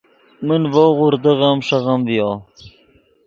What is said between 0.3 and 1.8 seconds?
من ڤؤ غوردغیم